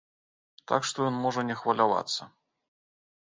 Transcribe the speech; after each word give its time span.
Так 0.71 0.87
што 0.91 0.97
ён 1.09 1.19
можа 1.25 1.41
не 1.49 1.57
хвалявацца. 1.59 2.21